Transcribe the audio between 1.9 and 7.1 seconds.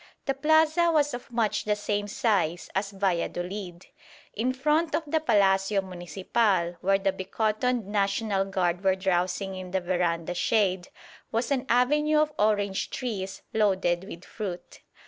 size as Valladolid. In front of the Palacio Municipal, where